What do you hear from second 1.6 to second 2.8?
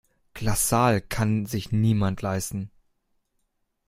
niemand leisten.